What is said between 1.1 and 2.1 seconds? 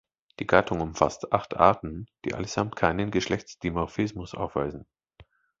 acht Arten,